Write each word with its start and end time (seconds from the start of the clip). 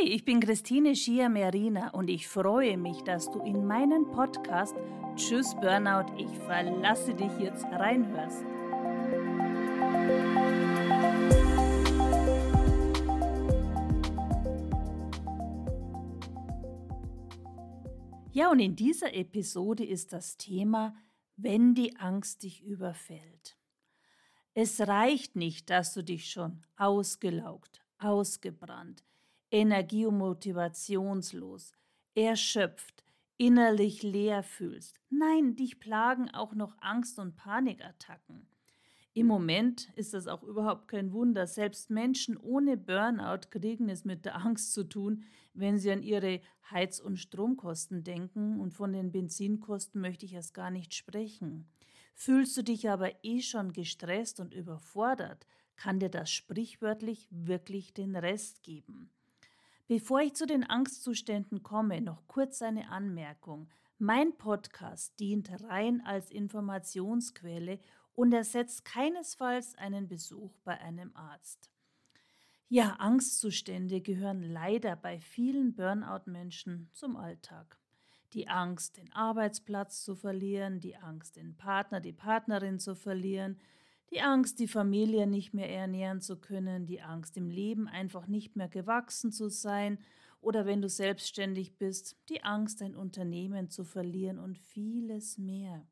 Hi, 0.00 0.08
ich 0.08 0.24
bin 0.24 0.40
Christine 0.40 0.94
Schier-Merina 0.94 1.90
und 1.90 2.08
ich 2.08 2.28
freue 2.28 2.76
mich, 2.76 3.02
dass 3.02 3.30
du 3.30 3.40
in 3.40 3.66
meinen 3.66 4.10
Podcast 4.10 4.76
Tschüss 5.16 5.54
Burnout, 5.60 6.12
ich 6.16 6.28
verlasse 6.40 7.14
dich 7.14 7.32
jetzt 7.38 7.64
reinhörst. 7.64 8.44
Ja, 18.32 18.50
und 18.50 18.60
in 18.60 18.76
dieser 18.76 19.14
Episode 19.14 19.84
ist 19.84 20.12
das 20.12 20.36
Thema, 20.36 20.94
wenn 21.36 21.74
die 21.74 21.96
Angst 21.96 22.42
dich 22.42 22.62
überfällt. 22.62 23.56
Es 24.54 24.80
reicht 24.80 25.34
nicht, 25.34 25.70
dass 25.70 25.94
du 25.94 26.04
dich 26.04 26.30
schon 26.30 26.64
ausgelaugt, 26.76 27.80
ausgebrannt, 27.98 29.02
energie- 29.50 30.06
und 30.06 30.18
motivationslos, 30.18 31.72
erschöpft, 32.14 33.04
innerlich 33.36 34.02
leer 34.02 34.42
fühlst. 34.42 35.00
Nein, 35.10 35.56
dich 35.56 35.78
plagen 35.78 36.30
auch 36.30 36.54
noch 36.54 36.76
Angst- 36.80 37.18
und 37.18 37.36
Panikattacken. 37.36 38.48
Im 39.14 39.26
Moment 39.26 39.90
ist 39.96 40.14
das 40.14 40.28
auch 40.28 40.44
überhaupt 40.44 40.86
kein 40.86 41.12
Wunder. 41.12 41.48
Selbst 41.48 41.90
Menschen 41.90 42.36
ohne 42.36 42.76
Burnout 42.76 43.48
kriegen 43.50 43.88
es 43.88 44.04
mit 44.04 44.24
der 44.24 44.36
Angst 44.36 44.72
zu 44.72 44.84
tun, 44.84 45.24
wenn 45.54 45.76
sie 45.76 45.90
an 45.90 46.04
ihre 46.04 46.40
Heiz- 46.70 47.00
und 47.00 47.16
Stromkosten 47.16 48.04
denken. 48.04 48.60
Und 48.60 48.74
von 48.74 48.92
den 48.92 49.10
Benzinkosten 49.10 50.00
möchte 50.00 50.24
ich 50.24 50.34
erst 50.34 50.54
gar 50.54 50.70
nicht 50.70 50.94
sprechen. 50.94 51.68
Fühlst 52.14 52.56
du 52.56 52.62
dich 52.62 52.88
aber 52.90 53.12
eh 53.24 53.40
schon 53.40 53.72
gestresst 53.72 54.38
und 54.38 54.54
überfordert, 54.54 55.46
kann 55.74 55.98
dir 55.98 56.10
das 56.10 56.30
sprichwörtlich 56.30 57.26
wirklich 57.30 57.94
den 57.94 58.14
Rest 58.14 58.62
geben. 58.62 59.10
Bevor 59.88 60.20
ich 60.20 60.34
zu 60.34 60.46
den 60.46 60.64
Angstzuständen 60.64 61.62
komme, 61.62 62.02
noch 62.02 62.26
kurz 62.26 62.60
eine 62.60 62.90
Anmerkung. 62.90 63.70
Mein 63.96 64.36
Podcast 64.36 65.18
dient 65.18 65.50
rein 65.62 66.02
als 66.02 66.30
Informationsquelle 66.30 67.80
und 68.14 68.34
ersetzt 68.34 68.84
keinesfalls 68.84 69.74
einen 69.76 70.06
Besuch 70.06 70.52
bei 70.62 70.78
einem 70.78 71.16
Arzt. 71.16 71.70
Ja, 72.68 72.96
Angstzustände 72.98 74.02
gehören 74.02 74.42
leider 74.42 74.94
bei 74.94 75.18
vielen 75.18 75.74
Burnout-Menschen 75.74 76.90
zum 76.92 77.16
Alltag. 77.16 77.78
Die 78.34 78.46
Angst, 78.46 78.98
den 78.98 79.10
Arbeitsplatz 79.14 80.04
zu 80.04 80.14
verlieren, 80.14 80.80
die 80.80 80.96
Angst, 80.96 81.36
den 81.36 81.56
Partner, 81.56 82.00
die 82.00 82.12
Partnerin 82.12 82.78
zu 82.78 82.94
verlieren, 82.94 83.58
die 84.10 84.20
Angst, 84.20 84.58
die 84.58 84.68
Familie 84.68 85.26
nicht 85.26 85.52
mehr 85.52 85.70
ernähren 85.70 86.20
zu 86.20 86.38
können, 86.38 86.86
die 86.86 87.02
Angst, 87.02 87.36
im 87.36 87.50
Leben 87.50 87.88
einfach 87.88 88.26
nicht 88.26 88.56
mehr 88.56 88.68
gewachsen 88.68 89.32
zu 89.32 89.48
sein 89.48 89.98
oder 90.40 90.66
wenn 90.66 90.80
du 90.80 90.88
selbstständig 90.88 91.76
bist, 91.76 92.16
die 92.28 92.42
Angst, 92.44 92.80
dein 92.80 92.94
Unternehmen 92.94 93.70
zu 93.70 93.84
verlieren 93.84 94.38
und 94.38 94.58
vieles 94.58 95.36
mehr. 95.36 95.86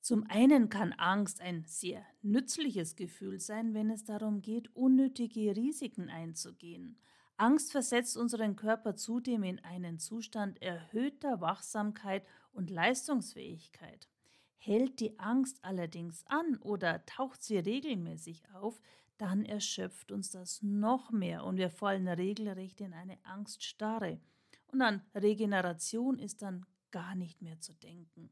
Zum 0.00 0.24
einen 0.28 0.68
kann 0.68 0.92
Angst 0.92 1.40
ein 1.40 1.64
sehr 1.66 2.04
nützliches 2.22 2.94
Gefühl 2.94 3.40
sein, 3.40 3.74
wenn 3.74 3.90
es 3.90 4.04
darum 4.04 4.40
geht, 4.40 4.74
unnötige 4.74 5.56
Risiken 5.56 6.08
einzugehen. 6.08 6.98
Angst 7.36 7.72
versetzt 7.72 8.16
unseren 8.16 8.56
Körper 8.56 8.94
zudem 8.94 9.42
in 9.42 9.58
einen 9.58 9.98
Zustand 9.98 10.62
erhöhter 10.62 11.40
Wachsamkeit 11.40 12.24
und 12.52 12.70
Leistungsfähigkeit. 12.70 14.08
Hält 14.56 15.00
die 15.00 15.18
Angst 15.18 15.58
allerdings 15.62 16.24
an 16.26 16.56
oder 16.58 17.04
taucht 17.06 17.42
sie 17.42 17.58
regelmäßig 17.58 18.42
auf, 18.54 18.80
dann 19.18 19.44
erschöpft 19.44 20.12
uns 20.12 20.30
das 20.30 20.62
noch 20.62 21.10
mehr 21.10 21.44
und 21.44 21.56
wir 21.56 21.70
fallen 21.70 22.08
regelrecht 22.08 22.80
in 22.80 22.92
eine 22.92 23.18
Angststarre. 23.24 24.20
Und 24.72 24.82
an 24.82 25.02
Regeneration 25.14 26.18
ist 26.18 26.42
dann 26.42 26.66
gar 26.90 27.14
nicht 27.14 27.40
mehr 27.42 27.60
zu 27.60 27.72
denken. 27.74 28.30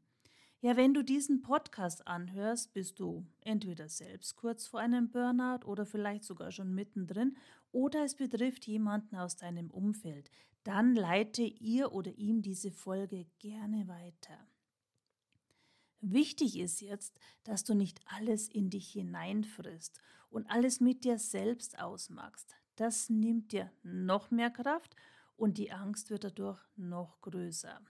Ja, 0.61 0.75
wenn 0.77 0.93
du 0.93 1.03
diesen 1.03 1.41
Podcast 1.41 2.07
anhörst, 2.07 2.73
bist 2.73 2.99
du 2.99 3.25
entweder 3.41 3.87
selbst 3.87 4.35
kurz 4.35 4.65
vor 4.65 4.79
einem 4.79 5.11
Burnout 5.11 5.65
oder 5.65 5.85
vielleicht 5.85 6.23
sogar 6.23 6.51
schon 6.51 6.73
mittendrin 6.73 7.37
oder 7.71 8.03
es 8.03 8.15
betrifft 8.15 8.65
jemanden 8.65 9.15
aus 9.15 9.35
deinem 9.35 9.69
Umfeld. 9.69 10.31
Dann 10.63 10.95
leite 10.95 11.43
ihr 11.43 11.91
oder 11.91 12.11
ihm 12.17 12.41
diese 12.41 12.71
Folge 12.71 13.27
gerne 13.37 13.87
weiter. 13.87 14.39
Wichtig 16.07 16.59
ist 16.59 16.81
jetzt, 16.81 17.17
dass 17.45 17.63
du 17.63 17.73
nicht 17.73 17.99
alles 18.05 18.47
in 18.47 18.69
dich 18.69 18.91
hineinfrisst 18.91 19.99
und 20.29 20.45
alles 20.51 20.79
mit 20.79 21.03
dir 21.03 21.17
selbst 21.17 21.79
ausmachst. 21.79 22.55
Das 22.75 23.09
nimmt 23.09 23.51
dir 23.51 23.71
noch 23.81 24.29
mehr 24.29 24.51
Kraft 24.51 24.95
und 25.35 25.57
die 25.57 25.71
Angst 25.71 26.11
wird 26.11 26.23
dadurch 26.23 26.61
noch 26.75 27.19
größer. 27.21 27.81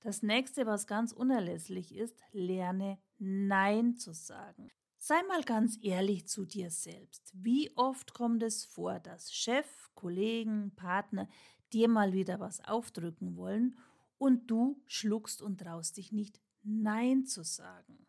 Das 0.00 0.24
nächste, 0.24 0.66
was 0.66 0.88
ganz 0.88 1.12
unerlässlich 1.12 1.94
ist, 1.94 2.20
lerne 2.32 2.98
Nein 3.18 3.96
zu 3.96 4.12
sagen. 4.12 4.72
Sei 4.98 5.22
mal 5.28 5.44
ganz 5.44 5.78
ehrlich 5.82 6.26
zu 6.26 6.44
dir 6.44 6.72
selbst. 6.72 7.30
Wie 7.32 7.70
oft 7.76 8.12
kommt 8.12 8.42
es 8.42 8.64
vor, 8.64 8.98
dass 8.98 9.32
Chef, 9.32 9.68
Kollegen, 9.94 10.74
Partner 10.74 11.28
dir 11.72 11.86
mal 11.86 12.12
wieder 12.12 12.40
was 12.40 12.60
aufdrücken 12.64 13.36
wollen 13.36 13.78
und 14.18 14.50
du 14.50 14.82
schluckst 14.88 15.42
und 15.42 15.58
traust 15.60 15.96
dich 15.96 16.10
nicht 16.10 16.40
Nein 16.62 17.26
zu 17.26 17.42
sagen. 17.42 18.06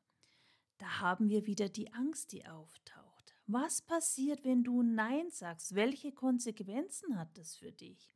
Da 0.77 0.99
haben 0.99 1.29
wir 1.29 1.45
wieder 1.45 1.69
die 1.69 1.93
Angst, 1.93 2.31
die 2.31 2.45
auftaucht. 2.45 3.35
Was 3.47 3.81
passiert, 3.81 4.43
wenn 4.43 4.63
du 4.63 4.81
Nein 4.81 5.29
sagst? 5.29 5.75
Welche 5.75 6.11
Konsequenzen 6.11 7.17
hat 7.17 7.37
das 7.37 7.55
für 7.55 7.71
dich? 7.71 8.15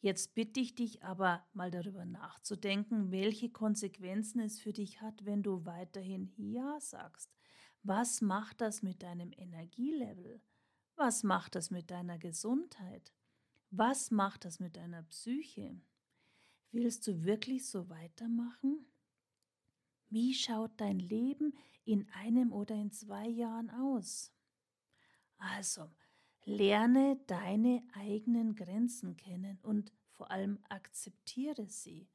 Jetzt 0.00 0.34
bitte 0.34 0.58
ich 0.58 0.74
dich 0.74 1.04
aber 1.04 1.46
mal 1.52 1.70
darüber 1.70 2.04
nachzudenken, 2.04 3.12
welche 3.12 3.50
Konsequenzen 3.50 4.40
es 4.40 4.58
für 4.58 4.72
dich 4.72 5.00
hat, 5.00 5.24
wenn 5.24 5.42
du 5.42 5.64
weiterhin 5.64 6.32
Ja 6.36 6.80
sagst. 6.80 7.32
Was 7.84 8.20
macht 8.20 8.60
das 8.60 8.82
mit 8.82 9.02
deinem 9.02 9.32
Energielevel? 9.36 10.40
Was 10.96 11.22
macht 11.22 11.54
das 11.54 11.70
mit 11.70 11.90
deiner 11.90 12.18
Gesundheit? 12.18 13.12
Was 13.70 14.10
macht 14.10 14.44
das 14.44 14.60
mit 14.60 14.76
deiner 14.76 15.02
Psyche? 15.04 15.80
Willst 16.72 17.06
du 17.06 17.24
wirklich 17.24 17.68
so 17.68 17.88
weitermachen? 17.88 18.86
Wie 20.12 20.34
schaut 20.34 20.72
dein 20.76 20.98
Leben 20.98 21.54
in 21.86 22.06
einem 22.10 22.52
oder 22.52 22.74
in 22.74 22.90
zwei 22.90 23.26
Jahren 23.26 23.70
aus? 23.70 24.30
Also, 25.38 25.88
lerne 26.44 27.18
deine 27.26 27.82
eigenen 27.94 28.54
Grenzen 28.54 29.16
kennen 29.16 29.58
und 29.62 29.90
vor 30.10 30.30
allem 30.30 30.58
akzeptiere 30.68 31.66
sie 31.66 32.10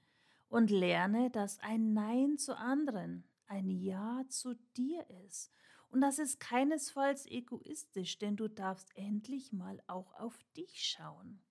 und 0.47 0.69
lerne, 0.69 1.31
dass 1.31 1.57
ein 1.57 1.93
Nein 1.93 2.37
zu 2.37 2.55
anderen 2.55 3.23
ein 3.47 3.71
Ja 3.71 4.23
zu 4.29 4.53
dir 4.75 5.03
ist. 5.25 5.51
Und 5.89 6.01
das 6.01 6.19
ist 6.19 6.39
keinesfalls 6.39 7.25
egoistisch, 7.25 8.19
denn 8.19 8.35
du 8.35 8.47
darfst 8.47 8.95
endlich 8.95 9.51
mal 9.53 9.81
auch 9.87 10.13
auf 10.13 10.37
dich 10.55 10.83
schauen. 10.85 11.41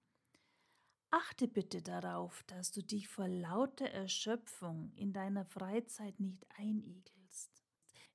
Achte 1.11 1.49
bitte 1.49 1.83
darauf, 1.83 2.43
dass 2.45 2.73
du 2.73 2.83
dich 2.83 3.09
vor 3.09 3.29
lauter 3.29 3.87
Erschöpfung 3.87 4.93
in 4.97 5.13
deiner 5.13 5.45
Freizeit 5.45 6.19
nicht 6.21 6.47
einigelst. 6.59 7.63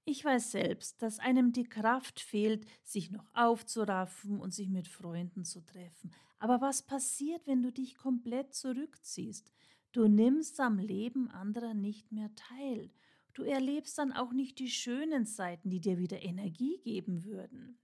Ich 0.04 0.26
weiß 0.26 0.52
selbst, 0.52 1.02
dass 1.02 1.20
einem 1.20 1.54
die 1.54 1.64
Kraft 1.64 2.20
fehlt, 2.20 2.66
sich 2.84 3.12
noch 3.12 3.30
aufzuraffen 3.34 4.40
und 4.40 4.54
sich 4.54 4.70
mit 4.70 4.88
Freunden 4.88 5.46
zu 5.46 5.62
treffen. 5.62 6.12
Aber 6.40 6.60
was 6.60 6.82
passiert, 6.82 7.46
wenn 7.46 7.62
du 7.62 7.72
dich 7.72 7.96
komplett 7.96 8.54
zurückziehst? 8.54 9.52
Du 9.92 10.08
nimmst 10.08 10.60
am 10.60 10.80
Leben 10.80 11.30
anderer 11.30 11.74
nicht 11.74 12.12
mehr 12.12 12.34
teil. 12.36 12.90
Du 13.34 13.44
erlebst 13.44 13.98
dann 13.98 14.12
auch 14.12 14.34
nicht 14.34 14.60
die 14.60 14.70
schönen 14.70 15.26
Seiten, 15.26 15.70
die 15.70 15.80
dir 15.80 15.98
wieder 15.98 16.22
Energie 16.22 16.80
geben 16.80 17.24
würden. 17.24 17.78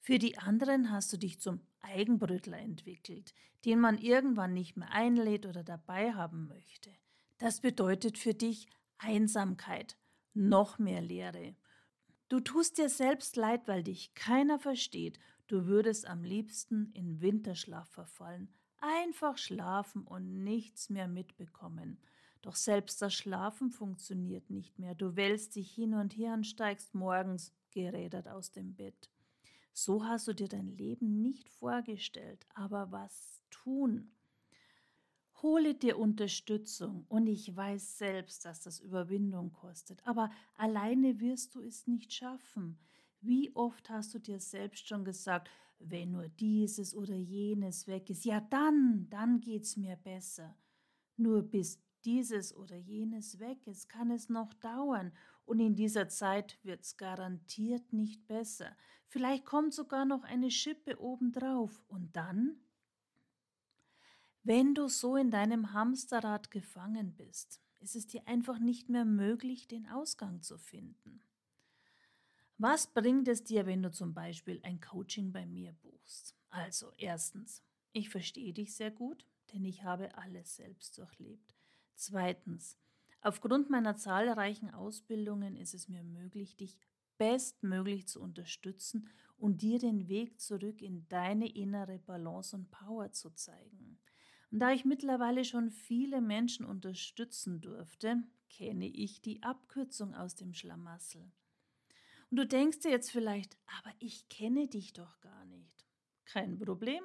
Für 0.00 0.18
die 0.18 0.38
anderen 0.38 0.90
hast 0.90 1.12
du 1.12 1.16
dich 1.16 1.40
zum 1.40 1.60
Eigenbrötler 1.80 2.58
entwickelt, 2.58 3.34
den 3.64 3.80
man 3.80 3.98
irgendwann 3.98 4.54
nicht 4.54 4.76
mehr 4.76 4.90
einlädt 4.90 5.46
oder 5.46 5.62
dabei 5.62 6.14
haben 6.14 6.48
möchte. 6.48 6.90
Das 7.38 7.60
bedeutet 7.60 8.18
für 8.18 8.34
dich 8.34 8.66
Einsamkeit, 8.98 9.96
noch 10.34 10.78
mehr 10.78 11.00
Leere. 11.00 11.54
Du 12.28 12.40
tust 12.40 12.78
dir 12.78 12.88
selbst 12.88 13.36
leid, 13.36 13.66
weil 13.66 13.82
dich 13.82 14.14
keiner 14.14 14.58
versteht. 14.58 15.18
Du 15.46 15.66
würdest 15.66 16.06
am 16.06 16.24
liebsten 16.24 16.92
in 16.92 17.20
Winterschlaf 17.20 17.88
verfallen, 17.88 18.52
einfach 18.80 19.38
schlafen 19.38 20.04
und 20.04 20.42
nichts 20.44 20.90
mehr 20.90 21.08
mitbekommen. 21.08 21.98
Doch 22.42 22.54
selbst 22.54 23.02
das 23.02 23.14
Schlafen 23.14 23.70
funktioniert 23.70 24.50
nicht 24.50 24.78
mehr. 24.78 24.94
Du 24.94 25.16
wälzt 25.16 25.56
dich 25.56 25.72
hin 25.72 25.94
und 25.94 26.16
her 26.16 26.34
und 26.34 26.46
steigst 26.46 26.94
morgens 26.94 27.52
gerädert 27.70 28.28
aus 28.28 28.52
dem 28.52 28.74
Bett. 28.74 29.10
So 29.80 30.04
hast 30.04 30.26
du 30.26 30.32
dir 30.32 30.48
dein 30.48 30.76
Leben 30.76 31.22
nicht 31.22 31.48
vorgestellt, 31.48 32.44
aber 32.52 32.90
was 32.90 33.44
tun? 33.48 34.10
Hole 35.40 35.76
dir 35.76 36.00
Unterstützung 36.00 37.04
und 37.08 37.28
ich 37.28 37.54
weiß 37.54 37.96
selbst, 37.96 38.44
dass 38.44 38.60
das 38.60 38.80
Überwindung 38.80 39.52
kostet, 39.52 40.04
aber 40.04 40.32
alleine 40.56 41.20
wirst 41.20 41.54
du 41.54 41.60
es 41.60 41.86
nicht 41.86 42.12
schaffen. 42.12 42.76
Wie 43.20 43.54
oft 43.54 43.88
hast 43.88 44.12
du 44.14 44.18
dir 44.18 44.40
selbst 44.40 44.88
schon 44.88 45.04
gesagt, 45.04 45.48
wenn 45.78 46.10
nur 46.10 46.28
dieses 46.28 46.92
oder 46.92 47.14
jenes 47.14 47.86
weg 47.86 48.10
ist, 48.10 48.24
ja 48.24 48.40
dann, 48.40 49.06
dann 49.10 49.38
geht's 49.38 49.76
mir 49.76 49.94
besser. 49.94 50.56
Nur 51.16 51.44
bis 51.44 51.78
dieses 52.08 52.56
oder 52.56 52.74
jenes 52.74 53.38
weg 53.38 53.66
ist, 53.66 53.90
kann 53.90 54.10
es 54.10 54.30
noch 54.30 54.54
dauern 54.54 55.12
und 55.44 55.60
in 55.60 55.76
dieser 55.76 56.08
Zeit 56.08 56.58
wird's 56.62 56.96
garantiert 56.96 57.92
nicht 57.92 58.26
besser. 58.26 58.74
Vielleicht 59.08 59.44
kommt 59.44 59.74
sogar 59.74 60.06
noch 60.06 60.24
eine 60.24 60.50
Schippe 60.50 60.98
obendrauf 60.98 61.84
und 61.86 62.16
dann? 62.16 62.56
Wenn 64.42 64.74
du 64.74 64.88
so 64.88 65.16
in 65.16 65.30
deinem 65.30 65.74
Hamsterrad 65.74 66.50
gefangen 66.50 67.14
bist, 67.14 67.60
ist 67.80 67.94
es 67.94 68.06
dir 68.06 68.26
einfach 68.26 68.58
nicht 68.58 68.88
mehr 68.88 69.04
möglich, 69.04 69.68
den 69.68 69.86
Ausgang 69.86 70.40
zu 70.40 70.56
finden. 70.56 71.20
Was 72.56 72.86
bringt 72.86 73.28
es 73.28 73.44
dir, 73.44 73.66
wenn 73.66 73.82
du 73.82 73.90
zum 73.90 74.14
Beispiel 74.14 74.60
ein 74.62 74.80
Coaching 74.80 75.30
bei 75.30 75.44
mir 75.44 75.74
buchst? 75.74 76.34
Also 76.48 76.90
erstens, 76.96 77.62
ich 77.92 78.08
verstehe 78.08 78.54
dich 78.54 78.74
sehr 78.74 78.90
gut, 78.90 79.26
denn 79.52 79.66
ich 79.66 79.84
habe 79.84 80.16
alles 80.16 80.56
selbst 80.56 80.96
durchlebt. 80.96 81.57
Zweitens, 81.98 82.78
aufgrund 83.22 83.70
meiner 83.70 83.96
zahlreichen 83.96 84.70
Ausbildungen 84.70 85.56
ist 85.56 85.74
es 85.74 85.88
mir 85.88 86.04
möglich, 86.04 86.56
dich 86.56 86.78
bestmöglich 87.18 88.06
zu 88.06 88.20
unterstützen 88.20 89.08
und 89.36 89.62
dir 89.62 89.80
den 89.80 90.06
Weg 90.06 90.40
zurück 90.40 90.80
in 90.80 91.08
deine 91.08 91.52
innere 91.52 91.98
Balance 91.98 92.54
und 92.54 92.70
Power 92.70 93.10
zu 93.10 93.30
zeigen. 93.30 93.98
Und 94.52 94.60
da 94.60 94.70
ich 94.70 94.84
mittlerweile 94.84 95.44
schon 95.44 95.72
viele 95.72 96.20
Menschen 96.20 96.64
unterstützen 96.64 97.60
durfte, 97.60 98.22
kenne 98.48 98.86
ich 98.86 99.20
die 99.20 99.42
Abkürzung 99.42 100.14
aus 100.14 100.36
dem 100.36 100.54
Schlamassel. 100.54 101.32
Und 102.30 102.36
du 102.36 102.46
denkst 102.46 102.78
dir 102.78 102.92
jetzt 102.92 103.10
vielleicht, 103.10 103.58
aber 103.80 103.92
ich 103.98 104.28
kenne 104.28 104.68
dich 104.68 104.92
doch 104.92 105.20
gar 105.20 105.44
nicht. 105.46 105.84
Kein 106.26 106.60
Problem. 106.60 107.02